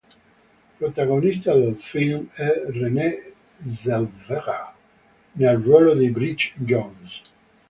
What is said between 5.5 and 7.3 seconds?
ruolo di Bridget Jones.